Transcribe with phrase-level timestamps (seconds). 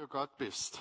[0.00, 0.80] mächtiger Gott bist.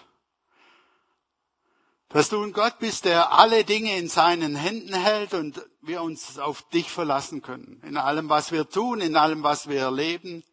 [2.07, 6.39] Dass du ein Gott bist, der alle Dinge in seinen Händen hält und wir uns
[6.39, 7.81] auf dich verlassen können.
[7.83, 10.43] In allem, was wir tun, in allem, was wir erleben.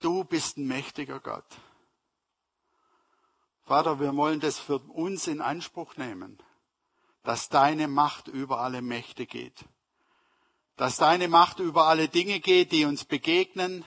[0.00, 1.44] Du bist ein mächtiger Gott.
[3.64, 6.38] Vater, wir wollen das für uns in Anspruch nehmen,
[7.22, 9.64] dass deine Macht über alle Mächte geht.
[10.76, 13.84] Dass deine Macht über alle Dinge geht, die uns begegnen,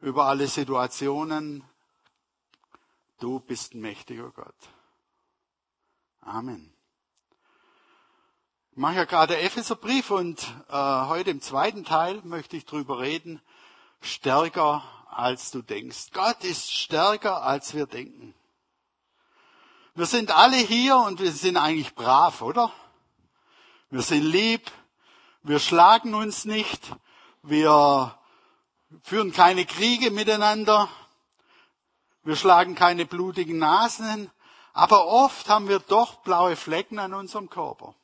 [0.00, 1.62] über alle Situationen.
[3.24, 4.54] Du bist ein mächtiger Gott.
[6.20, 6.74] Amen.
[8.70, 13.40] Ich mache ja gerade Epheserbrief und äh, heute im zweiten Teil möchte ich drüber reden,
[14.02, 16.10] stärker als du denkst.
[16.12, 18.34] Gott ist stärker als wir denken.
[19.94, 22.74] Wir sind alle hier und wir sind eigentlich brav, oder?
[23.88, 24.70] Wir sind lieb,
[25.42, 26.94] wir schlagen uns nicht,
[27.42, 28.18] wir
[29.02, 30.90] führen keine Kriege miteinander,
[32.24, 34.30] wir schlagen keine blutigen Nasen,
[34.72, 37.94] aber oft haben wir doch blaue Flecken an unserem Körper.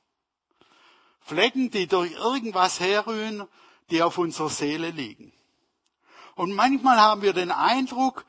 [1.20, 3.46] Flecken, die durch irgendwas herrühren,
[3.90, 5.32] die auf unserer Seele liegen.
[6.36, 8.24] Und manchmal haben wir den Eindruck,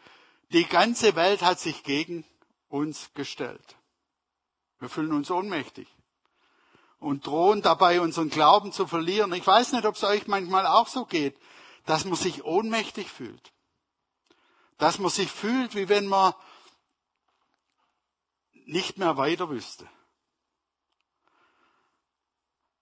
[0.50, 2.26] die ganze Welt hat sich gegen
[2.68, 3.78] uns gestellt.
[4.80, 5.88] Wir fühlen uns ohnmächtig
[7.00, 9.34] und drohen dabei, unseren Glauben zu verlieren.
[9.34, 11.38] Ich weiß nicht, ob es euch manchmal auch so geht,
[11.86, 13.52] dass man sich ohnmächtig fühlt.
[14.82, 16.34] Dass man sich fühlt, wie wenn man
[18.66, 19.88] nicht mehr weiter wüsste.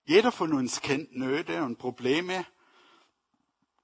[0.06, 2.46] Jeder von uns kennt Nöte und Probleme.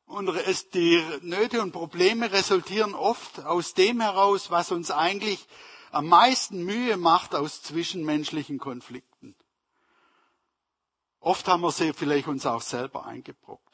[0.05, 0.29] Und
[0.73, 5.45] die Nöte und Probleme resultieren oft aus dem heraus, was uns eigentlich
[5.91, 9.35] am meisten Mühe macht aus zwischenmenschlichen Konflikten.
[11.19, 13.64] Oft haben wir sie vielleicht uns auch selber eingebrockt.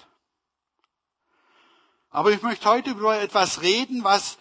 [2.11, 4.37] Aber ich möchte heute über etwas reden, was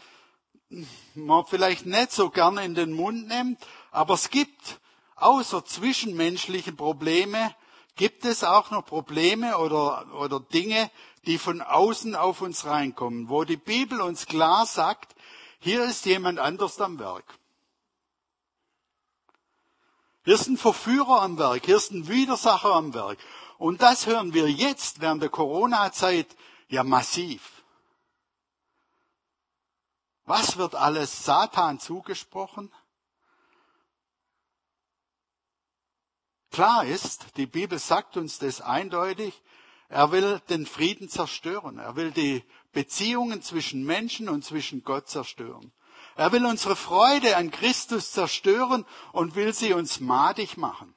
[1.14, 4.80] man vielleicht nicht so gerne in den Mund nimmt, aber es gibt
[5.14, 7.54] außer zwischenmenschliche Probleme,
[7.94, 10.90] gibt es auch noch Probleme oder, oder Dinge,
[11.26, 15.14] die von außen auf uns reinkommen, wo die Bibel uns klar sagt,
[15.60, 17.38] hier ist jemand anders am Werk.
[20.24, 23.18] Hier ist ein Verführer am Werk, hier ist ein Widersacher am Werk.
[23.58, 26.26] Und das hören wir jetzt während der Corona-Zeit
[26.68, 27.59] ja massiv.
[30.30, 32.72] Was wird alles Satan zugesprochen?
[36.52, 39.42] Klar ist, die Bibel sagt uns das eindeutig,
[39.88, 41.78] er will den Frieden zerstören.
[41.78, 45.72] Er will die Beziehungen zwischen Menschen und zwischen Gott zerstören.
[46.14, 50.94] Er will unsere Freude an Christus zerstören und will sie uns madig machen.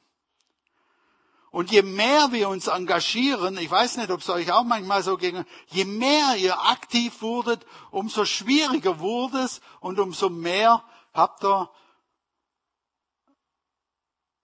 [1.53, 5.17] Und je mehr wir uns engagieren, ich weiß nicht, ob es euch auch manchmal so
[5.17, 11.71] ging, je mehr ihr aktiv wurdet, umso schwieriger wurde es und umso mehr habt ihr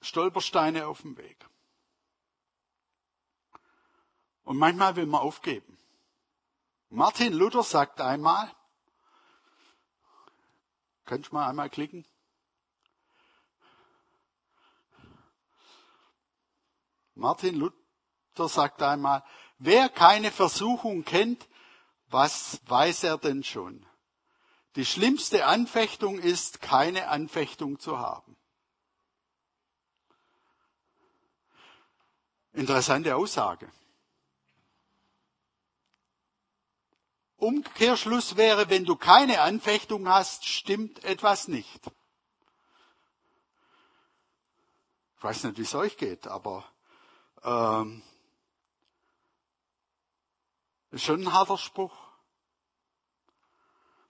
[0.02, 1.50] Stolpersteine auf dem Weg.
[4.44, 5.80] Und manchmal will man aufgeben.
[6.90, 8.56] Martin Luther sagt einmal,
[11.06, 12.06] könnt ihr mal einmal klicken?
[17.20, 19.24] Martin Luther sagt einmal,
[19.58, 21.48] wer keine Versuchung kennt,
[22.08, 23.86] was weiß er denn schon?
[24.76, 28.38] Die schlimmste Anfechtung ist, keine Anfechtung zu haben.
[32.54, 33.70] Interessante Aussage.
[37.36, 41.92] Umkehrschluss wäre, wenn du keine Anfechtung hast, stimmt etwas nicht.
[45.18, 46.66] Ich weiß nicht, wie es euch geht, aber
[47.44, 48.02] ähm,
[50.92, 51.96] ist schon ein harter Spruch.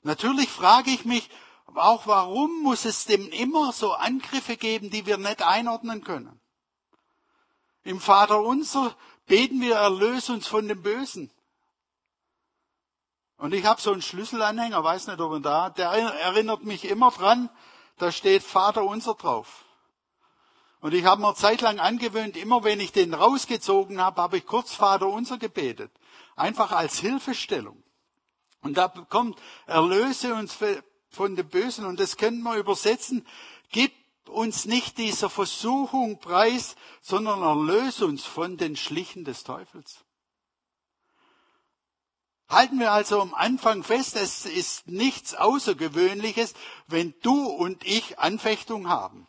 [0.02, 1.30] Natürlich frage ich mich
[1.76, 6.40] auch, warum muss es dem immer so Angriffe geben, die wir nicht einordnen können?
[7.84, 8.96] Im Vater unser
[9.26, 11.32] beten wir, erlöse uns von dem Bösen.
[13.38, 17.12] Und ich habe so einen Schlüsselanhänger, weiß nicht, ob er da, der erinnert mich immer
[17.12, 17.50] dran,
[17.98, 19.66] da steht Vater unser drauf.
[20.82, 24.74] Und ich habe mir zeitlang angewöhnt, immer wenn ich den rausgezogen habe, habe ich kurz
[24.74, 25.92] Vater unser gebetet.
[26.36, 27.84] Einfach als Hilfestellung.
[28.62, 30.58] Und da kommt, erlöse uns
[31.10, 31.86] von dem Bösen.
[31.86, 33.26] Und das können wir übersetzen,
[33.72, 33.92] gib
[34.30, 40.06] uns nicht dieser Versuchung preis, sondern erlöse uns von den Schlichen des Teufels.
[42.48, 46.54] Halten wir also am Anfang fest, es ist nichts Außergewöhnliches,
[46.88, 49.28] wenn du und ich Anfechtung haben.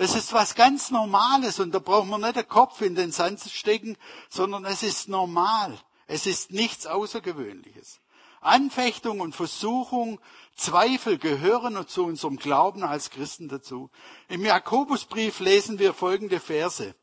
[0.00, 3.40] Es ist was ganz Normales und da braucht man nicht den Kopf in den Sand
[3.40, 3.96] stecken,
[4.30, 5.76] sondern es ist normal.
[6.06, 7.98] Es ist nichts Außergewöhnliches.
[8.40, 10.20] Anfechtung und Versuchung,
[10.54, 13.90] Zweifel gehören zu unserem Glauben als Christen dazu.
[14.28, 16.94] Im Jakobusbrief lesen wir folgende Verse.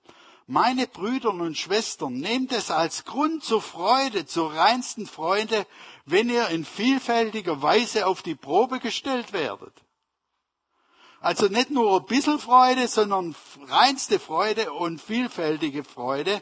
[0.47, 5.67] Meine Brüder und Schwestern, nehmt es als Grund zur Freude, zur reinsten Freude,
[6.05, 9.84] wenn ihr in vielfältiger Weise auf die Probe gestellt werdet.
[11.19, 13.35] Also nicht nur ein bisschen Freude, sondern
[13.67, 16.41] reinste Freude und vielfältige Freude.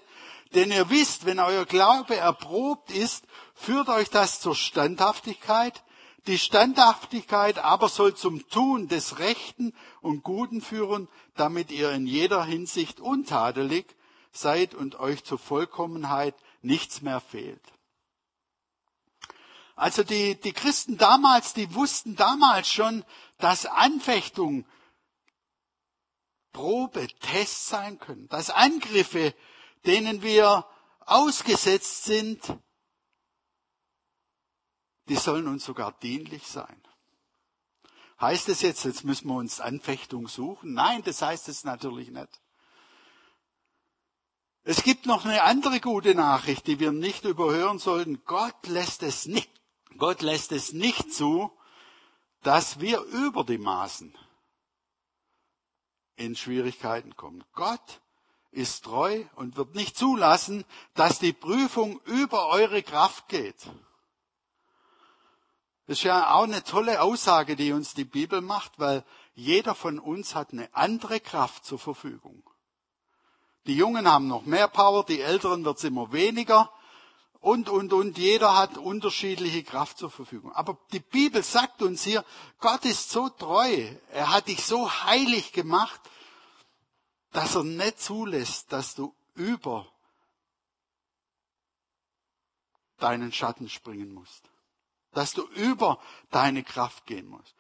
[0.54, 3.26] Denn ihr wisst, wenn euer Glaube erprobt ist,
[3.56, 5.84] führt euch das zur Standhaftigkeit.
[6.28, 12.46] Die Standhaftigkeit aber soll zum Tun des Rechten und Guten führen, damit ihr in jeder
[12.46, 13.96] Hinsicht untadelig
[14.32, 17.62] seid und euch zur Vollkommenheit nichts mehr fehlt.
[19.76, 23.04] Also die, die Christen damals, die wussten damals schon,
[23.44, 24.66] dass Anfechtung
[26.54, 29.36] Probe, Test sein können, dass Angriffe,
[29.86, 30.66] denen wir
[31.02, 32.58] ausgesetzt sind,
[35.10, 36.82] die sollen uns sogar dienlich sein.
[38.22, 40.74] Heißt es jetzt, jetzt müssen wir uns Anfechtung suchen?
[40.74, 42.42] Nein, das heißt es natürlich nicht.
[44.64, 48.24] Es gibt noch eine andere gute Nachricht, die wir nicht überhören sollten.
[48.24, 49.52] Gott lässt es nicht,
[49.98, 51.52] Gott lässt es nicht zu,
[52.44, 54.16] dass wir über die Maßen
[56.16, 57.44] in Schwierigkeiten kommen.
[57.54, 58.02] Gott
[58.52, 60.64] ist treu und wird nicht zulassen,
[60.94, 63.68] dass die Prüfung über eure Kraft geht.
[65.86, 69.04] Das ist ja auch eine tolle Aussage, die uns die Bibel macht, weil
[69.34, 72.44] jeder von uns hat eine andere Kraft zur Verfügung.
[73.66, 76.72] Die Jungen haben noch mehr Power, die Älteren wird es immer weniger
[77.44, 78.18] und, und, und.
[78.18, 80.54] Jeder hat unterschiedliche Kraft zur Verfügung.
[80.54, 82.24] Aber die Bibel sagt uns hier,
[82.60, 83.94] Gott ist so treu.
[84.12, 86.00] Er hat dich so heilig gemacht,
[87.32, 89.92] dass er nicht zulässt, dass du über
[92.98, 94.50] deinen Schatten springen musst.
[95.12, 96.00] Dass du über
[96.32, 97.56] deine Kraft gehen musst.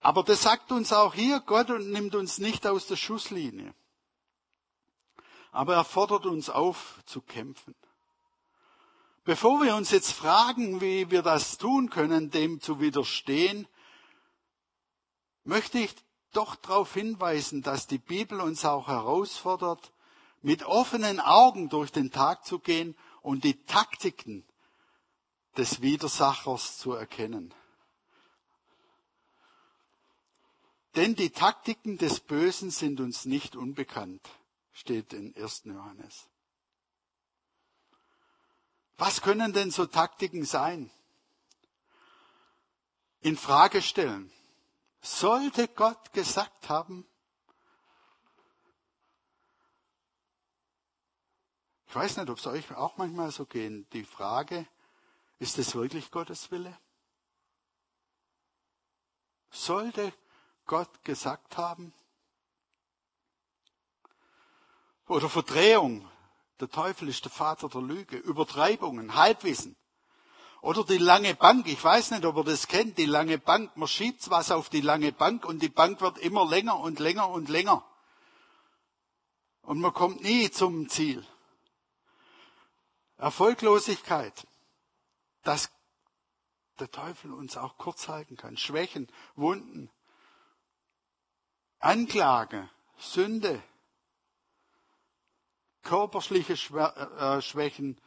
[0.00, 3.74] Aber das sagt uns auch hier, Gott nimmt uns nicht aus der Schusslinie.
[5.52, 7.74] Aber er fordert uns auf zu kämpfen.
[9.24, 13.66] Bevor wir uns jetzt fragen, wie wir das tun können, dem zu widerstehen,
[15.44, 15.94] möchte ich
[16.34, 19.92] doch darauf hinweisen, dass die Bibel uns auch herausfordert,
[20.42, 24.44] mit offenen Augen durch den Tag zu gehen und die Taktiken
[25.56, 27.54] des Widersachers zu erkennen.
[30.96, 34.28] Denn die Taktiken des Bösen sind uns nicht unbekannt,
[34.72, 35.62] steht in 1.
[35.64, 36.28] Johannes.
[38.96, 40.90] Was können denn so Taktiken sein?
[43.20, 44.32] In Frage stellen.
[45.00, 47.06] Sollte Gott gesagt haben,
[51.86, 54.66] ich weiß nicht, ob es euch auch manchmal so geht, die Frage,
[55.38, 56.76] ist es wirklich Gottes Wille?
[59.50, 60.12] Sollte
[60.66, 61.92] Gott gesagt haben?
[65.06, 66.10] Oder Verdrehung,
[66.64, 68.16] der Teufel ist der Vater der Lüge.
[68.16, 69.76] Übertreibungen, Halbwissen.
[70.62, 71.66] Oder die lange Bank.
[71.66, 73.76] Ich weiß nicht, ob ihr das kennt, die lange Bank.
[73.76, 77.28] Man schiebt was auf die lange Bank und die Bank wird immer länger und länger
[77.28, 77.84] und länger.
[79.60, 81.26] Und man kommt nie zum Ziel.
[83.18, 84.46] Erfolglosigkeit.
[85.42, 85.70] Dass
[86.78, 88.56] der Teufel uns auch kurz halten kann.
[88.56, 89.90] Schwächen, Wunden,
[91.78, 93.62] Anklage, Sünde,
[95.84, 98.00] körperliche äh, Schwächen,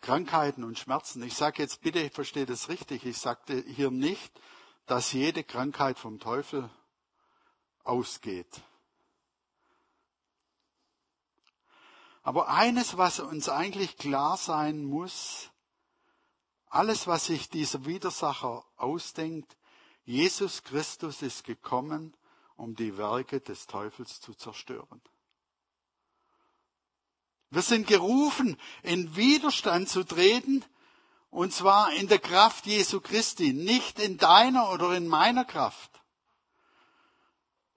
[0.00, 1.22] Krankheiten und Schmerzen.
[1.22, 3.06] Ich sage jetzt bitte, ich verstehe das richtig.
[3.06, 4.38] Ich sagte hier nicht,
[4.84, 6.68] dass jede Krankheit vom Teufel
[7.82, 8.62] ausgeht.
[12.22, 15.50] Aber eines, was uns eigentlich klar sein muss,
[16.68, 19.56] alles, was sich dieser Widersacher ausdenkt,
[20.04, 22.16] Jesus Christus ist gekommen,
[22.56, 25.00] um die Werke des Teufels zu zerstören.
[27.50, 30.64] Wir sind gerufen, in Widerstand zu treten,
[31.30, 35.90] und zwar in der Kraft Jesu Christi, nicht in deiner oder in meiner Kraft.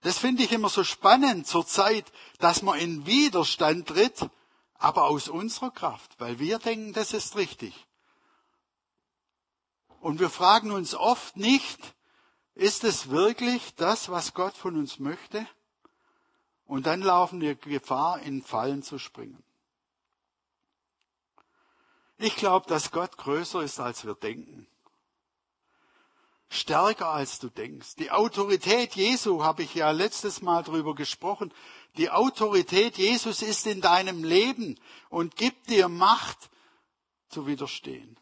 [0.01, 4.29] Das finde ich immer so spannend zur Zeit, dass man in Widerstand tritt,
[4.75, 7.85] aber aus unserer Kraft, weil wir denken, das ist richtig.
[9.99, 11.95] Und wir fragen uns oft nicht,
[12.55, 15.45] ist es wirklich das, was Gott von uns möchte?
[16.65, 19.43] Und dann laufen wir Gefahr, in Fallen zu springen.
[22.21, 24.67] Ich glaube, dass Gott größer ist, als wir denken.
[26.49, 27.95] Stärker, als du denkst.
[27.95, 31.53] Die Autorität Jesu habe ich ja letztes Mal drüber gesprochen.
[31.95, 34.77] Die Autorität Jesus ist in deinem Leben
[35.09, 36.49] und gibt dir Macht
[37.29, 38.19] zu widerstehen.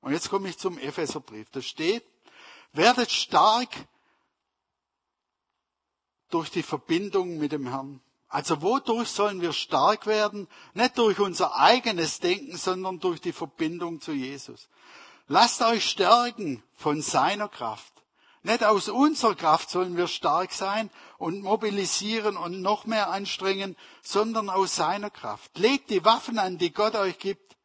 [0.00, 1.50] Und jetzt komme ich zum Epheserbrief.
[1.50, 2.04] Da steht,
[2.72, 3.70] werdet stark
[6.30, 8.00] durch die Verbindung mit dem Herrn.
[8.28, 10.48] Also wodurch sollen wir stark werden?
[10.74, 14.68] Nicht durch unser eigenes Denken, sondern durch die Verbindung zu Jesus.
[15.28, 17.92] Lasst euch stärken von seiner Kraft.
[18.42, 24.48] Nicht aus unserer Kraft sollen wir stark sein und mobilisieren und noch mehr anstrengen, sondern
[24.48, 25.58] aus seiner Kraft.
[25.58, 27.56] Legt die Waffen an, die Gott euch gibt,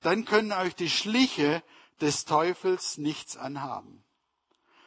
[0.00, 1.62] dann können euch die Schliche
[2.00, 4.04] des Teufels nichts anhaben.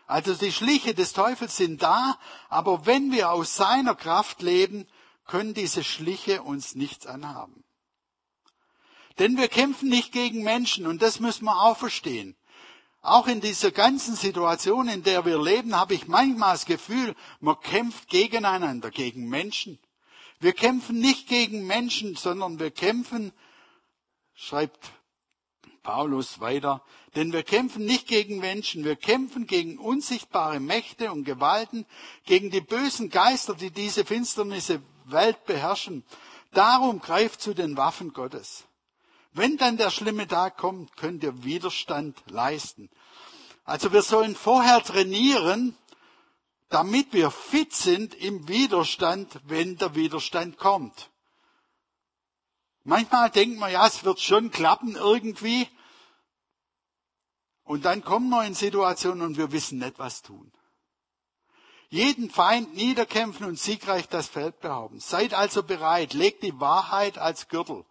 [0.05, 2.17] Also die Schliche des Teufels sind da,
[2.50, 4.88] aber wenn wir aus seiner Kraft leben,
[5.27, 7.63] können diese Schliche uns nichts anhaben.
[9.19, 12.36] Denn wir kämpfen nicht gegen Menschen und das müssen wir auch verstehen.
[13.01, 17.60] Auch in dieser ganzen Situation, in der wir leben, habe ich manchmal das Gefühl, man
[17.62, 19.79] kämpft gegeneinander, gegen Menschen.
[20.39, 23.31] Wir kämpfen nicht gegen Menschen, sondern wir kämpfen,
[24.34, 24.91] schreibt
[25.81, 26.84] Paulus weiter,
[27.15, 31.86] denn wir kämpfen nicht gegen Menschen, wir kämpfen gegen unsichtbare Mächte und Gewalten,
[32.25, 34.81] gegen die bösen Geister, die diese finsternisse
[35.12, 36.04] Welt beherrschen.
[36.52, 38.66] Darum greift zu den Waffen Gottes.
[39.34, 42.90] Wenn dann der schlimme Tag kommt, könnt ihr Widerstand leisten.
[43.64, 45.78] Also wir sollen vorher trainieren,
[46.70, 51.12] damit wir fit sind im Widerstand, wenn der Widerstand kommt.
[52.84, 55.68] Manchmal denkt man, ja, es wird schon klappen irgendwie.
[57.64, 60.54] Und dann kommen wir in Situationen und wir wissen nicht, was tun.
[61.89, 65.00] Jeden Feind niederkämpfen und siegreich das Feld behaupten.
[65.00, 67.86] Seid also bereit, legt die Wahrheit als Gürtel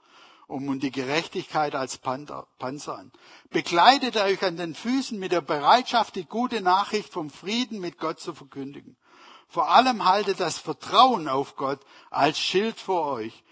[0.47, 3.13] um und die Gerechtigkeit als Panzer an.
[3.51, 8.21] Bekleidet euch an den Füßen mit der Bereitschaft, die gute Nachricht vom Frieden mit Gott
[8.21, 8.97] zu verkündigen.
[9.49, 13.45] Vor allem haltet das Vertrauen auf Gott als Schild vor euch,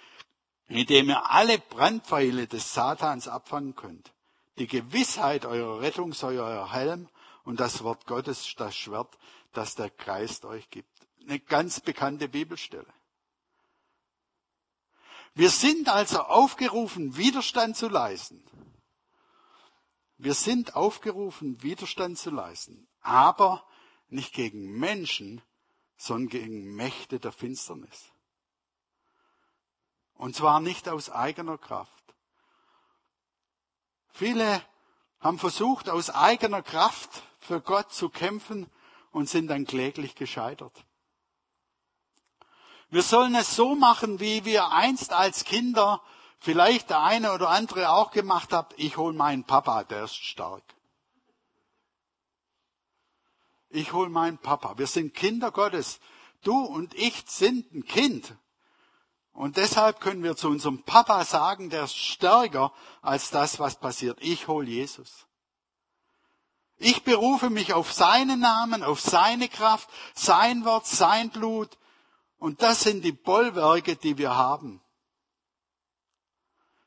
[0.69, 4.13] mit dem ihr alle Brandpfeile des Satans abfangen könnt.
[4.59, 7.09] Die Gewissheit eurer Rettung sei euer Helm
[7.45, 9.19] und das Wort Gottes das Schwert,
[9.57, 10.91] das der Geist euch gibt.
[11.23, 12.93] Eine ganz bekannte Bibelstelle.
[15.35, 18.45] Wir sind also aufgerufen, Widerstand zu leisten.
[20.17, 23.67] Wir sind aufgerufen, Widerstand zu leisten, aber
[24.09, 25.43] nicht gegen Menschen,
[25.97, 28.13] sondern gegen Mächte der Finsternis.
[30.15, 32.05] Und zwar nicht aus eigener Kraft.
[34.13, 34.63] Viele
[35.19, 38.71] haben versucht, aus eigener Kraft für Gott zu kämpfen
[39.15, 40.85] und sind dann kläglich gescheitert.
[42.91, 46.03] Wir sollen es so machen, wie wir einst als Kinder
[46.39, 48.75] vielleicht der eine oder andere auch gemacht hat.
[48.77, 50.63] Ich hol meinen Papa, der ist stark.
[53.71, 54.79] Ich hol meinen Papa.
[54.79, 56.01] Wir sind Kinder Gottes.
[56.43, 58.37] Du und ich sind ein Kind.
[59.33, 64.19] Und deshalb können wir zu unserem Papa sagen, der ist stärker als das, was passiert.
[64.21, 65.27] Ich hol Jesus.
[66.77, 71.79] Ich berufe mich auf seinen Namen, auf seine Kraft, sein Wort, sein Blut.
[72.39, 74.81] Und das sind die Bollwerke, die wir haben.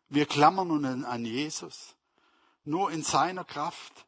[0.10, 1.96] Wir klammern nun an Jesus.
[2.64, 4.06] Nur in seiner Kraft,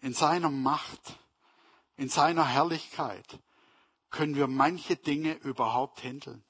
[0.00, 1.18] in seiner Macht,
[1.96, 3.38] in seiner Herrlichkeit
[4.10, 6.44] können wir manche Dinge überhaupt handeln.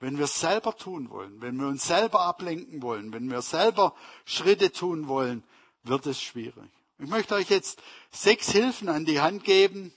[0.00, 3.94] Wenn wir es selber tun wollen, wenn wir uns selber ablenken wollen, wenn wir selber
[4.24, 5.42] Schritte tun wollen,
[5.82, 6.70] wird es schwierig.
[6.98, 9.92] Ich möchte euch jetzt sechs Hilfen an die Hand geben,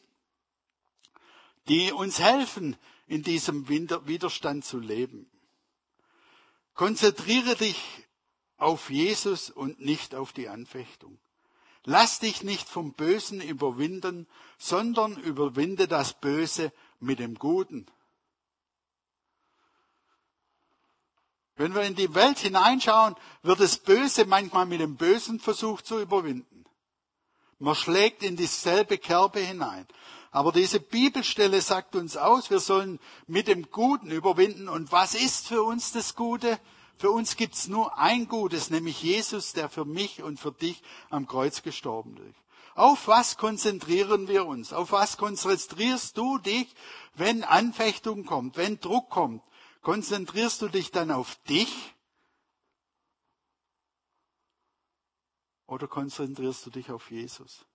[1.67, 2.77] die uns helfen,
[3.07, 5.29] in diesem Widerstand zu leben.
[6.75, 7.81] Konzentriere dich
[8.57, 11.19] auf Jesus und nicht auf die Anfechtung.
[11.83, 14.27] Lass dich nicht vom Bösen überwinden,
[14.59, 17.87] sondern überwinde das Böse mit dem Guten.
[21.55, 25.99] Wenn wir in die Welt hineinschauen, wird das Böse manchmal mit dem Bösen versucht zu
[25.99, 26.50] überwinden.
[27.61, 29.85] Man schlägt in dieselbe Kerbe hinein.
[30.31, 34.67] Aber diese Bibelstelle sagt uns aus, wir sollen mit dem Guten überwinden.
[34.67, 36.59] Und was ist für uns das Gute?
[36.97, 41.27] Für uns gibt's nur ein Gutes, nämlich Jesus, der für mich und für dich am
[41.27, 42.39] Kreuz gestorben ist.
[42.73, 44.73] Auf was konzentrieren wir uns?
[44.73, 46.73] Auf was konzentrierst du dich,
[47.13, 49.43] wenn Anfechtung kommt, wenn Druck kommt?
[49.83, 51.93] Konzentrierst du dich dann auf dich?
[55.71, 57.65] Oder konzentrierst du dich auf Jesus?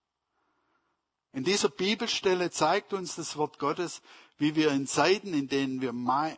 [1.32, 4.02] In dieser Bibelstelle zeigt uns das Wort Gottes,
[4.36, 6.36] wie wir in Zeiten, in denen wir äh,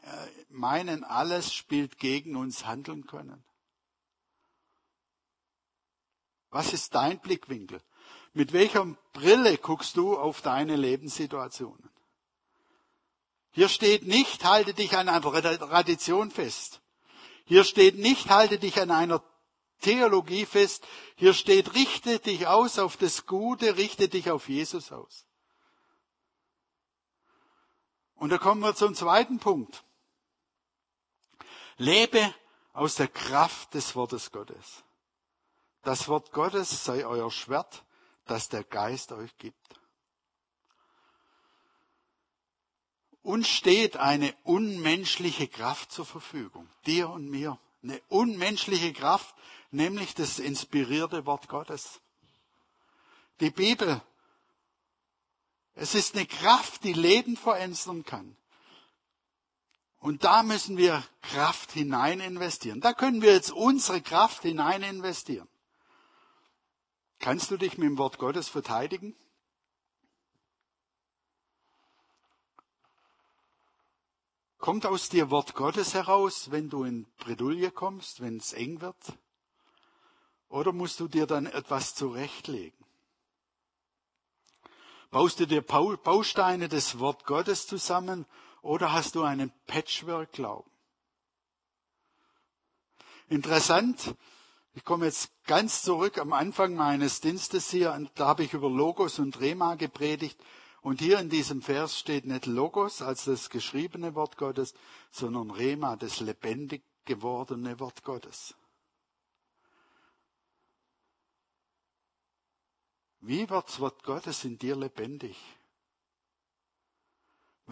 [0.51, 3.43] meinen, alles spielt gegen uns, handeln können.
[6.51, 7.83] Was ist dein Blickwinkel?
[8.35, 11.91] Mit welcher Brille guckst du auf deine Lebenssituationen?
[13.51, 16.81] Hier steht nicht, halte dich an einer Tradition fest.
[17.47, 19.25] Hier steht nicht, halte dich an einer
[19.81, 20.87] Theologie fest.
[21.17, 25.27] Hier steht, richte dich aus auf das Gute, richte dich auf Jesus aus.
[28.15, 29.85] Und da kommen wir zum zweiten Punkt.
[31.77, 32.35] Lebe
[32.73, 34.83] aus der Kraft des Wortes Gottes.
[35.83, 37.85] Das Wort Gottes sei euer Schwert,
[38.27, 39.57] das der Geist euch gibt.
[43.23, 47.59] Uns steht eine unmenschliche Kraft zur Verfügung, dir und mir.
[47.83, 49.35] Eine unmenschliche Kraft,
[49.71, 52.01] nämlich das inspirierte Wort Gottes.
[53.41, 54.03] Die Bibel
[55.81, 58.37] es ist eine Kraft, die Leben verändern kann.
[60.01, 62.81] Und da müssen wir Kraft hinein investieren.
[62.81, 65.49] Da können wir jetzt unsere Kraft hinein investieren.
[67.21, 69.15] Kannst du dich mit dem Wort Gottes verteidigen?
[74.59, 78.97] Kommt aus dir Wort Gottes heraus, wenn du in Bredouille kommst, wenn es eng wird?
[80.49, 82.79] Oder musst du dir dann etwas zurechtlegen?
[85.11, 88.27] Baust du dir Bausteine des Wort Gottes zusammen
[88.61, 90.71] oder hast du einen Patchwork-Glauben?
[93.29, 94.15] Interessant,
[94.75, 99.19] ich komme jetzt ganz zurück am Anfang meines Dienstes hier, da habe ich über Logos
[99.19, 100.39] und Rema gepredigt.
[100.81, 104.75] Und hier in diesem Vers steht nicht Logos als das geschriebene Wort Gottes,
[105.11, 108.55] sondern Rema, das lebendig gewordene Wort Gottes.
[113.21, 115.37] Wie wird das Wort Gottes in dir lebendig?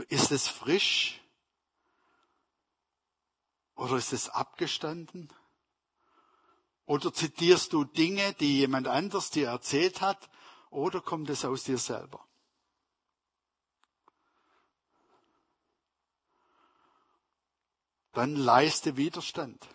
[0.08, 1.20] Ist es frisch?
[3.76, 5.32] Oder ist es abgestanden?
[6.84, 10.30] Oder zitierst du Dinge, die jemand anders dir erzählt hat?
[10.70, 12.26] Oder kommt es aus dir selber?
[18.12, 19.66] Dann leiste Widerstand.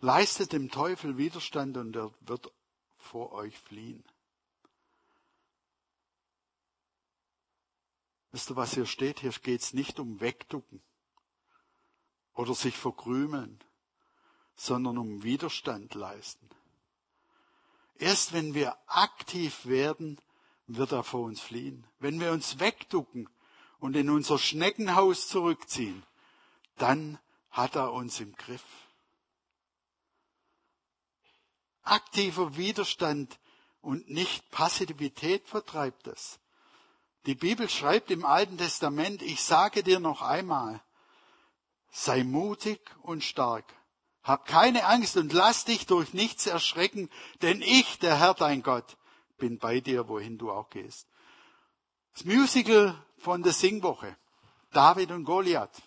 [0.00, 2.50] Leiste dem Teufel Widerstand und er wird
[2.96, 4.04] vor euch fliehen.
[8.34, 9.20] Wisst ihr, was hier steht?
[9.20, 10.82] Hier geht es nicht um Wegducken
[12.32, 13.62] oder sich verkrümeln,
[14.56, 16.50] sondern um Widerstand leisten.
[17.94, 20.20] Erst wenn wir aktiv werden,
[20.66, 21.86] wird er vor uns fliehen.
[22.00, 23.28] Wenn wir uns wegducken
[23.78, 26.04] und in unser Schneckenhaus zurückziehen,
[26.76, 27.20] dann
[27.50, 28.64] hat er uns im Griff.
[31.82, 33.38] Aktiver Widerstand
[33.80, 36.40] und nicht Passivität vertreibt es.
[37.26, 40.82] Die Bibel schreibt im Alten Testament, ich sage dir noch einmal,
[41.90, 43.64] sei mutig und stark.
[44.22, 47.10] Hab keine Angst und lass dich durch nichts erschrecken,
[47.42, 48.96] denn ich, der Herr dein Gott,
[49.38, 51.06] bin bei dir, wohin du auch gehst.
[52.14, 54.16] Das Musical von der Singwoche.
[54.72, 55.82] David und Goliath.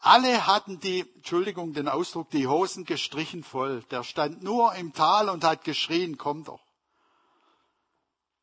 [0.00, 3.82] Alle hatten die, Entschuldigung den Ausdruck, die Hosen gestrichen voll.
[3.90, 6.62] Der stand nur im Tal und hat geschrien, komm doch.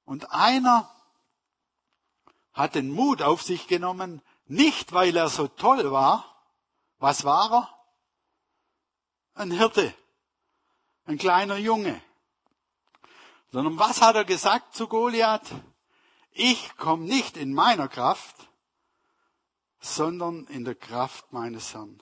[0.03, 0.94] Und einer
[2.55, 6.41] hat den Mut auf sich genommen, nicht weil er so toll war.
[6.97, 7.69] Was war er?
[9.33, 9.93] Ein Hirte,
[11.03, 12.01] ein kleiner Junge.
[13.51, 15.51] Sondern was hat er gesagt zu Goliath?
[16.31, 18.49] Ich komme nicht in meiner Kraft,
[19.79, 22.01] sondern in der Kraft meines Herrn.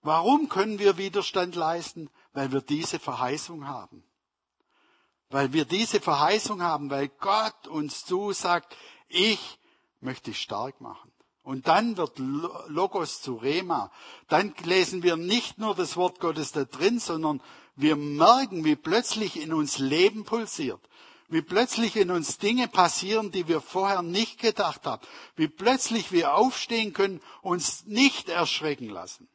[0.00, 2.10] Warum können wir Widerstand leisten?
[2.32, 4.04] Weil wir diese Verheißung haben
[5.34, 8.76] weil wir diese Verheißung haben, weil Gott uns zusagt,
[9.08, 9.58] ich
[10.00, 11.10] möchte dich stark machen.
[11.42, 12.20] Und dann wird
[12.68, 13.90] Logos zu Rema.
[14.28, 17.42] Dann lesen wir nicht nur das Wort Gottes da drin, sondern
[17.74, 20.80] wir merken, wie plötzlich in uns Leben pulsiert.
[21.26, 25.04] Wie plötzlich in uns Dinge passieren, die wir vorher nicht gedacht haben.
[25.34, 29.28] Wie plötzlich wir aufstehen können, uns nicht erschrecken lassen.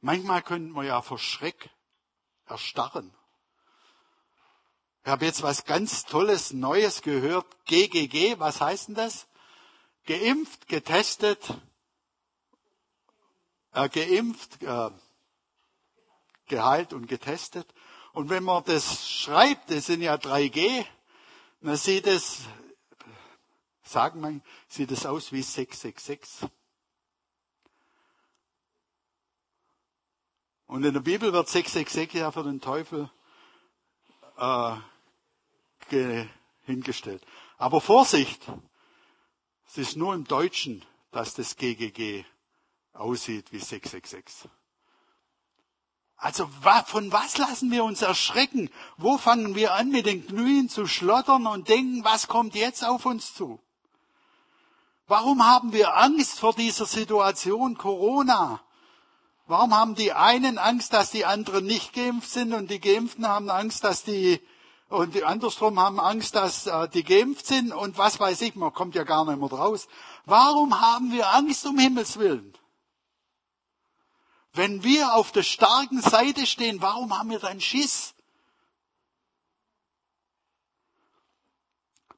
[0.00, 1.68] Manchmal könnten wir ja vor Schreck
[2.46, 3.12] erstarren
[5.06, 7.46] ich habe jetzt was ganz Tolles, Neues gehört.
[7.66, 9.28] GGG, was heißt denn das?
[10.04, 11.38] Geimpft, getestet,
[13.72, 14.90] äh, geimpft, äh,
[16.48, 17.72] geheilt und getestet.
[18.14, 20.84] Und wenn man das schreibt, das sind ja 3G,
[21.60, 22.40] dann sieht es,
[23.84, 26.50] sagen wir, sieht es aus wie 666.
[30.66, 33.08] Und in der Bibel wird 666 ja für den Teufel
[34.36, 34.76] äh,
[36.62, 37.24] hingestellt.
[37.58, 38.40] Aber Vorsicht,
[39.66, 42.24] es ist nur im Deutschen, dass das GGG
[42.92, 44.50] aussieht wie 666.
[46.18, 46.48] Also
[46.86, 48.70] von was lassen wir uns erschrecken?
[48.96, 53.04] Wo fangen wir an mit den Knien zu schlottern und denken, was kommt jetzt auf
[53.04, 53.60] uns zu?
[55.06, 58.60] Warum haben wir Angst vor dieser Situation Corona?
[59.46, 63.48] Warum haben die einen Angst, dass die anderen nicht geimpft sind und die Geimpften haben
[63.48, 64.40] Angst, dass die
[64.88, 68.72] und die andersrum haben Angst, dass äh, die geimpft sind und was weiß ich, man
[68.72, 69.88] kommt ja gar nicht mehr draus.
[70.24, 72.56] Warum haben wir Angst um Himmels Willen?
[74.52, 78.14] Wenn wir auf der starken Seite stehen, warum haben wir dann Schiss?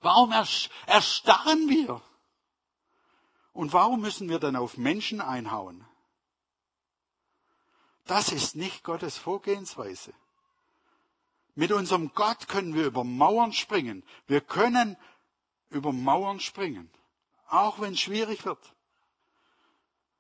[0.01, 0.33] Warum
[0.87, 2.01] erstarren wir?
[3.53, 5.85] Und warum müssen wir dann auf Menschen einhauen?
[8.05, 10.15] Das ist nicht Gottes Vorgehensweise.
[11.59, 14.05] Mit unserem Gott können wir über Mauern springen.
[14.29, 14.97] Wir können
[15.71, 16.89] über Mauern springen,
[17.49, 18.61] auch wenn es schwierig wird.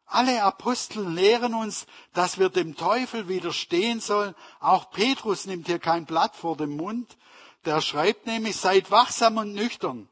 [0.04, 4.34] Alle Apostel lehren uns, dass wir dem Teufel widerstehen sollen.
[4.58, 7.16] Auch Petrus nimmt hier kein Blatt vor den Mund.
[7.64, 10.08] Der schreibt nämlich, seid wachsam und nüchtern.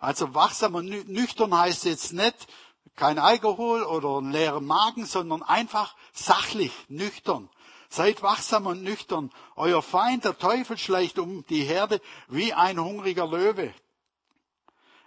[0.00, 2.48] Also wachsam und nüchtern heißt jetzt nicht,
[2.96, 7.48] kein Alkohol oder einen leeren Magen, sondern einfach sachlich, nüchtern.
[7.88, 9.30] Seid wachsam und nüchtern.
[9.56, 13.72] Euer Feind, der Teufel, schleicht um die Herde wie ein hungriger Löwe.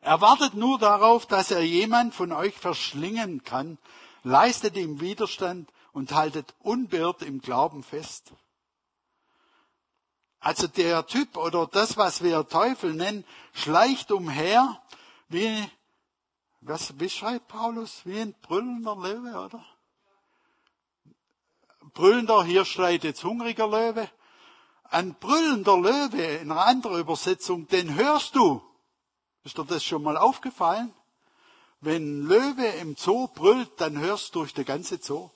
[0.02, 3.78] Er wartet nur darauf, dass er jemand von euch verschlingen kann.
[4.24, 8.32] Leistet ihm Widerstand und haltet unbeirrt im Glauben fest.
[10.40, 14.82] Also der Typ oder das, was wir Teufel nennen, schleicht umher
[15.30, 15.68] wie
[16.62, 18.02] was, wie schreibt Paulus?
[18.06, 19.64] Wie ein brüllender Löwe, oder?
[21.98, 24.08] Brüllender, hier schreit jetzt hungriger Löwe.
[24.84, 28.62] Ein brüllender Löwe, in einer anderen Übersetzung, den hörst du.
[29.44, 30.94] Ist dir das schon mal aufgefallen?
[31.82, 35.32] Wenn ein Löwe im Zoo brüllt, dann hörst du durch den ganze Zoo.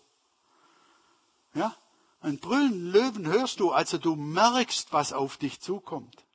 [1.56, 1.76] Ja?
[2.20, 6.28] Ein brüllenden Löwen hörst du, also du merkst, was auf dich zukommt.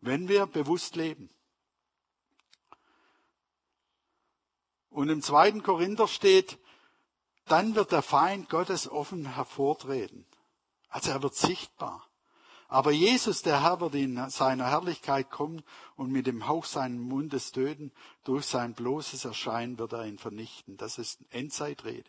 [0.00, 1.30] Wenn wir bewusst leben.
[4.90, 6.58] Und im zweiten Korinther steht,
[7.46, 10.26] dann wird der Feind Gottes offen hervortreten.
[10.88, 12.06] Also er wird sichtbar.
[12.68, 15.62] Aber Jesus, der Herr, wird in seiner Herrlichkeit kommen
[15.96, 17.92] und mit dem Hauch seines Mundes töten.
[18.24, 20.78] Durch sein bloßes Erscheinen wird er ihn vernichten.
[20.78, 22.08] Das ist Endzeitrede.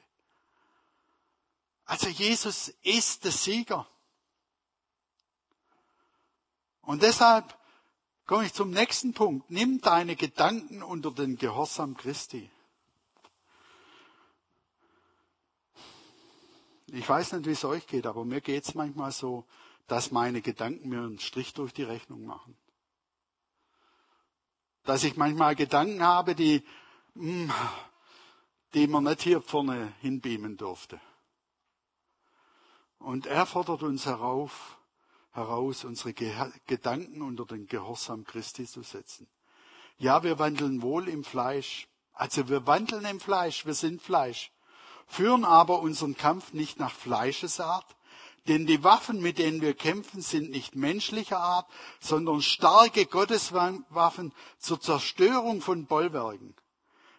[1.85, 3.85] Also Jesus ist der Sieger.
[6.81, 7.57] Und deshalb
[8.25, 9.49] komme ich zum nächsten Punkt.
[9.49, 12.49] Nimm deine Gedanken unter den Gehorsam Christi.
[16.95, 19.47] Ich weiß nicht, wie es euch geht, aber mir geht es manchmal so,
[19.87, 22.55] dass meine Gedanken mir einen Strich durch die Rechnung machen.
[24.83, 26.63] Dass ich manchmal Gedanken habe, die,
[27.15, 27.51] hm,
[28.75, 31.01] die man nicht hier vorne hinbeamen durfte.
[32.99, 34.77] Und er fordert uns herauf,
[35.31, 39.27] heraus, unsere Gedanken unter den Gehorsam Christi zu setzen.
[39.97, 41.87] Ja, wir wandeln wohl im Fleisch.
[42.11, 44.51] Also wir wandeln im Fleisch, wir sind Fleisch
[45.07, 47.85] führen aber unseren Kampf nicht nach Fleischesart,
[48.47, 51.67] denn die Waffen, mit denen wir kämpfen, sind nicht menschlicher Art,
[52.01, 56.55] sondern starke Gotteswaffen zur Zerstörung von Bollwerken.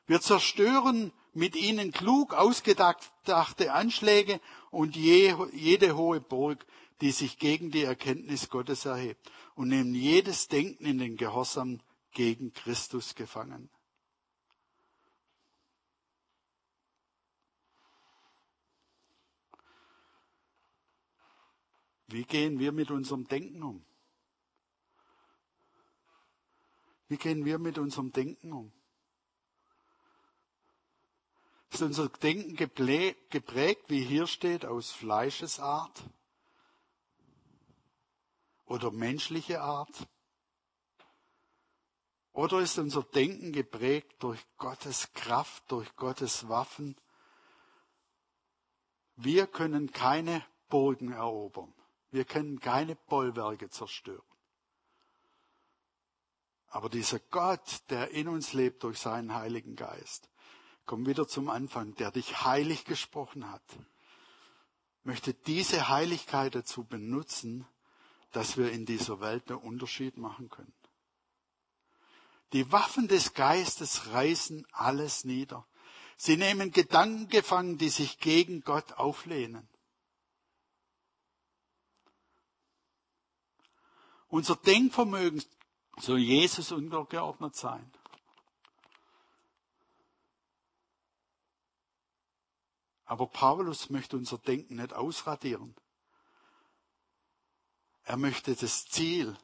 [0.07, 6.67] Wir zerstören mit ihnen klug ausgedachte Anschläge und jede hohe Burg,
[7.01, 11.81] die sich gegen die Erkenntnis Gottes erhebt und nehmen jedes Denken in den Gehorsam
[12.13, 13.71] gegen Christus gefangen.
[22.07, 23.85] Wie gehen wir mit unserem Denken um?
[27.09, 28.73] Wie gehen wir mit unserem Denken um?
[31.71, 36.05] Ist unser Denken geprägt, wie hier steht, aus Fleischesart
[38.67, 40.07] oder menschliche Art?
[42.33, 46.97] Oder ist unser Denken geprägt durch Gottes Kraft, durch Gottes Waffen?
[49.17, 51.73] Wir können keine Burgen erobern.
[52.15, 54.23] Wir können keine Bollwerke zerstören.
[56.69, 60.31] Aber dieser Gott, der in uns lebt durch seinen Heiligen Geist,
[60.87, 63.65] komm wieder zum Anfang, der dich heilig gesprochen hat,
[65.03, 67.67] möchte diese Heiligkeit dazu benutzen,
[68.31, 70.73] dass wir in dieser Welt einen Unterschied machen können.
[72.53, 75.67] Die Waffen des Geistes reißen alles nieder.
[76.17, 79.69] Sie nehmen Gedanken gefangen, die sich gegen Gott auflehnen.
[84.35, 85.45] Unser Denkvermögen
[86.01, 87.89] soll Jesus untergeordnet sein.
[93.05, 95.77] Aber Paulus möchte unser Denken nicht ausradieren.
[98.03, 99.39] Er möchte das Ziel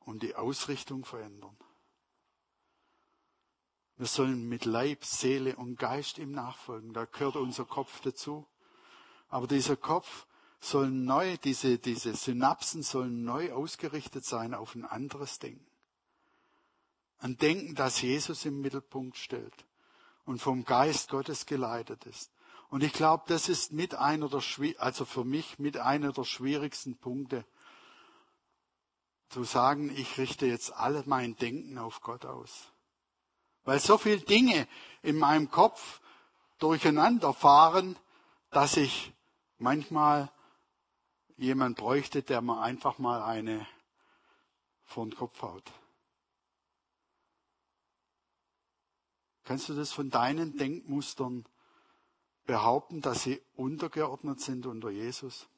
[0.00, 1.56] und die Ausrichtung verändern.
[3.94, 6.92] Wir sollen mit Leib, Seele und Geist ihm nachfolgen.
[6.94, 8.44] Da gehört unser Kopf dazu.
[9.28, 10.26] Aber dieser Kopf
[10.70, 15.66] soll neu, diese, diese Synapsen sollen neu ausgerichtet sein auf ein anderes Denken.
[17.18, 19.64] Ein Denken, das Jesus im Mittelpunkt stellt
[20.24, 22.30] und vom Geist Gottes geleitet ist.
[22.68, 24.42] Und ich glaube, das ist mit einer der,
[24.78, 27.44] also für mich mit einer der schwierigsten Punkte,
[29.28, 32.72] zu sagen, ich richte jetzt alle mein Denken auf Gott aus.
[33.64, 34.68] Weil so viele Dinge
[35.02, 36.00] in meinem Kopf
[36.58, 37.96] durcheinander fahren,
[38.50, 39.12] dass ich
[39.58, 40.30] manchmal
[41.36, 43.66] jemand bräuchte, der mir einfach mal eine
[44.84, 45.72] vor den Kopf haut.
[49.44, 51.46] Kannst du das von deinen Denkmustern
[52.46, 55.48] behaupten, dass sie untergeordnet sind unter Jesus?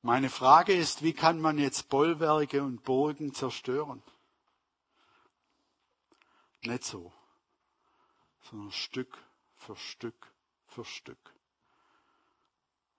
[0.00, 4.02] Meine Frage ist, wie kann man jetzt Bollwerke und Burgen zerstören?
[6.62, 7.12] Nicht so,
[8.42, 9.16] sondern Stück
[9.54, 10.32] für Stück
[10.66, 11.34] für Stück.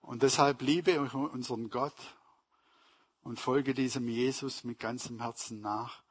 [0.04, 1.96] Und deshalb liebe unseren Gott
[3.24, 6.04] und folge diesem Jesus mit ganzem Herzen nach,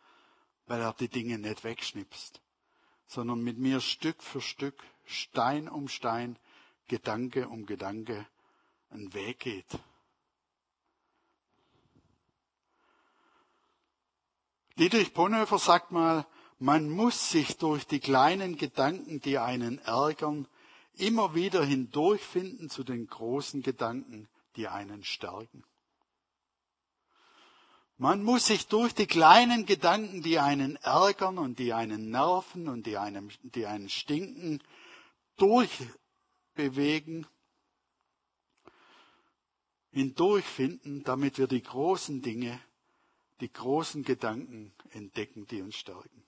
[0.66, 2.40] weil er die Dinge nicht wegschnipst,
[3.06, 6.38] sondern mit mir Stück für Stück, Stein um Stein,
[6.88, 8.26] Gedanke um Gedanke
[8.88, 9.78] einen Weg geht.
[14.78, 16.26] Dietrich Bonhoeffer sagt mal,
[16.58, 20.48] man muss sich durch die kleinen Gedanken, die einen ärgern,
[20.94, 25.64] immer wieder hindurchfinden zu den großen Gedanken, die einen stärken.
[27.98, 32.86] Man muss sich durch die kleinen Gedanken, die einen ärgern und die einen nerven und
[32.86, 34.60] die, einem, die einen stinken,
[35.36, 37.26] durchbewegen,
[39.92, 42.58] hindurchfinden, damit wir die großen Dinge,
[43.40, 46.24] die großen Gedanken entdecken, die uns stärken.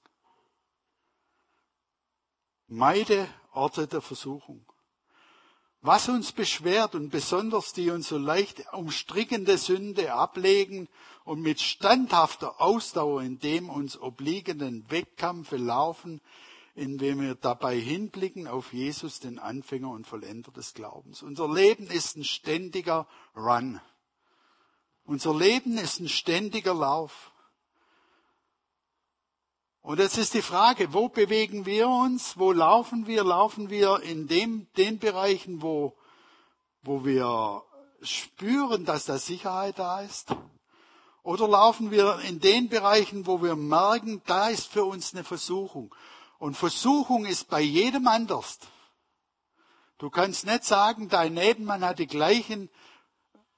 [2.66, 4.64] Meide Orte der Versuchung.
[5.80, 10.88] Was uns beschwert und besonders die uns so leicht umstrickende Sünde ablegen
[11.24, 16.22] und mit standhafter Ausdauer in dem uns obliegenden Wettkampfe laufen,
[16.74, 21.22] indem wir dabei hinblicken auf Jesus, den Anfänger und Vollender des Glaubens.
[21.22, 23.78] Unser Leben ist ein ständiger Run.
[25.04, 27.33] Unser Leben ist ein ständiger Lauf.
[29.84, 32.38] Und jetzt ist die Frage, wo bewegen wir uns?
[32.38, 33.22] Wo laufen wir?
[33.22, 35.94] Laufen wir in dem, den Bereichen, wo,
[36.80, 37.62] wo wir
[38.00, 40.34] spüren, dass da Sicherheit da ist?
[41.22, 45.94] Oder laufen wir in den Bereichen, wo wir merken, da ist für uns eine Versuchung?
[46.38, 48.60] Und Versuchung ist bei jedem anders.
[49.98, 52.70] Du kannst nicht sagen, dein Nebenmann hat die gleichen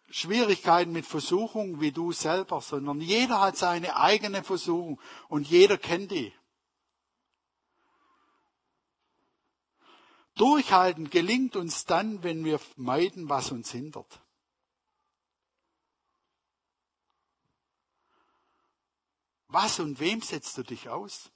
[0.08, 6.10] Schwierigkeiten mit Versuchung wie du selber, sondern jeder hat seine eigene Versuchung und jeder kennt
[6.12, 6.32] die.
[10.36, 14.20] Durchhalten gelingt uns dann, wenn wir meiden, was uns hindert.
[19.48, 21.30] Was und wem setzt du dich aus?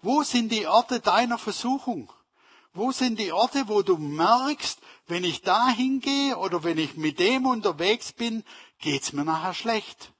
[0.00, 2.12] Wo sind die Orte deiner Versuchung?
[2.74, 7.20] Wo sind die Orte, wo du merkst, wenn ich da hingehe oder wenn ich mit
[7.20, 8.42] dem unterwegs bin,
[8.78, 10.12] geht's mir nachher schlecht?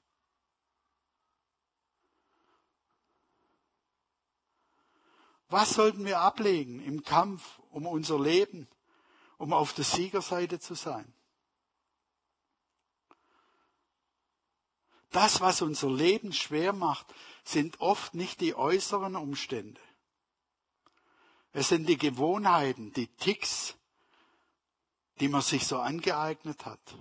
[5.49, 8.69] Was sollten wir ablegen im Kampf um unser Leben,
[9.37, 11.13] um auf der Siegerseite zu sein?
[15.11, 17.07] Das, was unser Leben schwer macht,
[17.45, 19.81] sind oft nicht die äußeren Umstände.
[21.55, 23.77] Es sind die Gewohnheiten, die Ticks,
[25.21, 26.99] die man sich so angeeignet hat,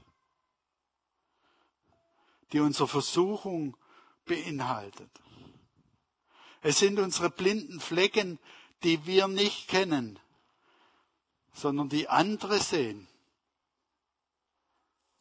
[2.51, 3.75] die unsere Versuchung
[4.25, 5.09] beinhaltet.
[6.61, 8.37] Es sind unsere blinden Flecken,
[8.83, 10.19] die wir nicht kennen,
[11.51, 13.07] sondern die andere sehen.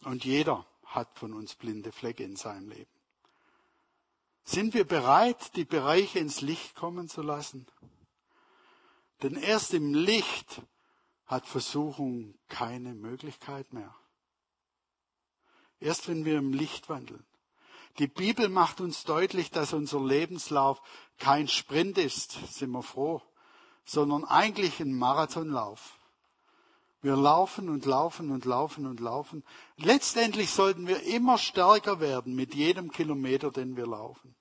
[0.05, 2.91] Und jeder hat von uns blinde Flecke in seinem Leben.
[4.45, 7.67] Sind wir bereit, die Bereiche ins Licht kommen zu lassen?
[9.23, 10.63] Denn erst im Licht
[11.27, 13.95] hat Versuchung keine Möglichkeit mehr.
[15.81, 17.25] Erst wenn wir im Licht wandeln.
[17.99, 20.81] Die Bibel macht uns deutlich, dass unser Lebenslauf
[21.19, 23.23] kein Sprint ist, sind wir froh,
[23.85, 25.99] sondern eigentlich ein Marathonlauf.
[27.03, 29.45] Wir laufen und laufen und laufen und laufen.
[29.77, 34.37] Letztendlich sollten wir immer stärker werden mit jedem Kilometer, den wir laufen.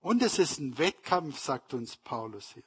[0.00, 2.62] Und es ist ein Wettkampf, sagt uns Paulus hier.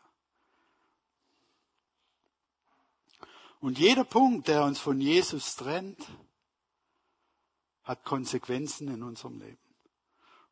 [3.59, 6.07] Und jeder Punkt, der uns von Jesus trennt,
[7.83, 9.59] hat Konsequenzen in unserem Leben.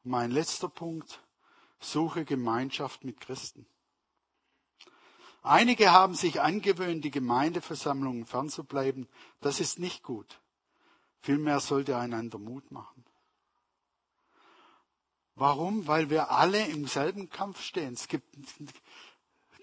[0.03, 1.21] Und mein letzter Punkt,
[1.79, 3.65] Suche Gemeinschaft mit Christen.
[5.41, 9.07] Einige haben sich angewöhnt, die Gemeindeversammlungen fernzubleiben.
[9.39, 10.41] Das ist nicht gut.
[11.21, 13.05] Vielmehr sollte einander Mut machen.
[15.39, 15.87] Warum?
[15.87, 17.93] Weil wir alle im selben Kampf stehen.
[17.93, 18.27] Es gibt,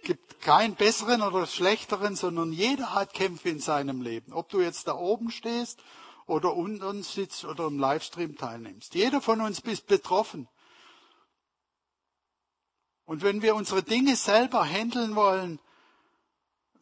[0.04, 4.32] gibt keinen besseren oder schlechteren, sondern jeder hat Kämpfe in seinem Leben.
[4.32, 5.82] Ob du jetzt da oben stehst
[6.26, 8.94] oder unten sitzt oder im Livestream teilnimmst.
[8.94, 10.48] Jeder von uns ist betroffen.
[13.04, 15.60] Und wenn wir unsere Dinge selber handeln wollen,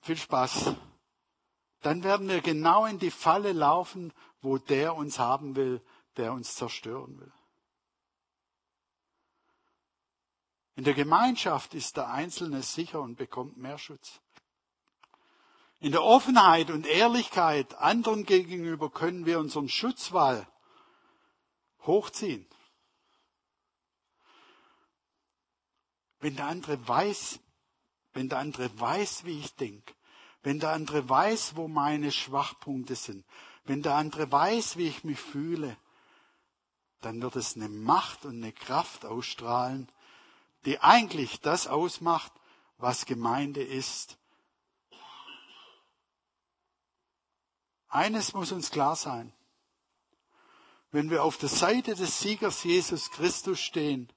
[0.03, 0.77] viel Spaß.
[1.83, 5.83] Dann werden wir genau in die Falle laufen, wo der uns haben will,
[6.17, 7.33] der uns zerstören will.
[10.77, 14.21] In der Gemeinschaft ist der Einzelne sicher und bekommt mehr Schutz.
[15.79, 20.49] In der Offenheit und Ehrlichkeit anderen gegenüber können wir unseren Schutzwall
[21.83, 22.47] hochziehen.
[26.21, 27.39] Wenn der andere weiß,
[28.15, 29.95] wenn der andere weiß, wie ich denke,
[30.43, 33.25] wenn der andere weiß, wo meine Schwachpunkte sind,
[33.65, 35.77] wenn der andere weiß, wie ich mich fühle,
[37.01, 39.91] dann wird es eine Macht und eine Kraft ausstrahlen,
[40.65, 42.33] die eigentlich das ausmacht,
[42.79, 44.19] was Gemeinde ist.
[47.89, 49.33] Eines muss uns klar sein.
[50.91, 54.13] Wenn wir auf der Seite des Siegers Jesus Christus stehen,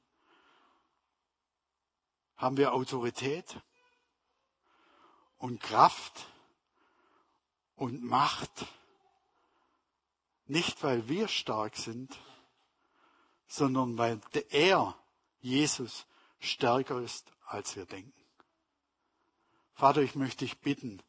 [2.36, 3.62] haben wir Autorität
[5.38, 6.28] und Kraft
[7.76, 8.66] und Macht.
[10.46, 12.18] Nicht weil wir stark sind,
[13.48, 14.96] sondern weil er,
[15.40, 16.06] Jesus,
[16.40, 18.14] stärker ist, als wir denken.
[19.74, 21.02] Vater, ich möchte dich bitten,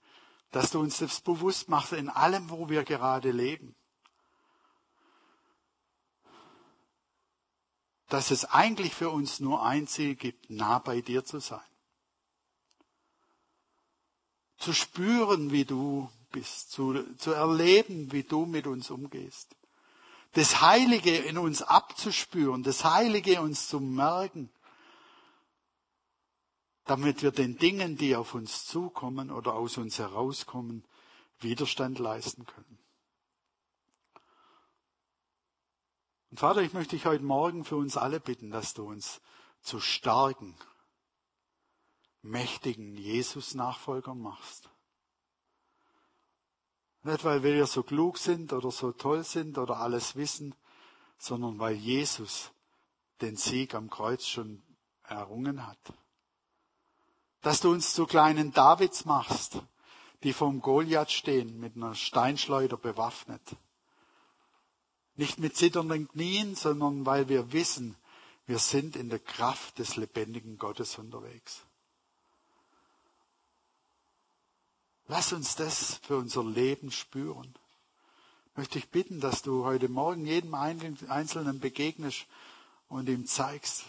[0.51, 3.75] dass du uns das bewusst machst in allem, wo wir gerade leben.
[8.09, 11.61] Dass es eigentlich für uns nur ein Ziel gibt, nah bei dir zu sein.
[14.57, 19.55] Zu spüren, wie du bist, zu, zu erleben, wie du mit uns umgehst.
[20.33, 24.51] Das Heilige in uns abzuspüren, das Heilige uns zu merken
[26.89, 30.85] damit wir den Dingen, die auf uns zukommen oder aus uns herauskommen,
[31.39, 32.79] Widerstand leisten können.
[36.31, 39.21] Und Vater, ich möchte dich heute Morgen für uns alle bitten, dass du uns
[39.61, 40.57] zu starken,
[42.23, 44.71] mächtigen Jesus-Nachfolgern machst.
[47.03, 50.55] Nicht, weil wir so klug sind oder so toll sind oder alles wissen,
[51.19, 52.51] sondern weil Jesus
[53.21, 54.63] den Sieg am Kreuz schon
[55.03, 55.79] errungen hat
[57.43, 59.61] dass du uns zu kleinen Davids machst,
[60.23, 63.43] die vom Goliath stehen, mit einer Steinschleuder bewaffnet.
[65.17, 67.97] Nicht mit zitternden Knien, sondern weil wir wissen,
[68.47, 71.63] wir sind in der Kraft des lebendigen Gottes unterwegs.
[75.07, 77.55] Lass uns das für unser Leben spüren.
[78.57, 82.27] Möchte ich bitten, dass du heute Morgen jedem Einzelnen begegnest
[82.89, 83.85] und ihm zeigst,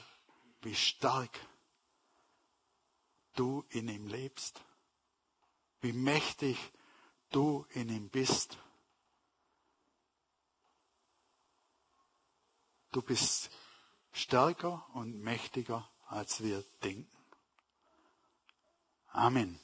[0.62, 1.32] wie stark
[3.40, 4.62] du in ihm lebst,
[5.80, 6.58] wie mächtig
[7.30, 8.58] du in ihm bist.
[12.92, 13.50] Du bist
[14.12, 17.18] stärker und mächtiger, als wir denken.
[19.08, 19.58] Amen.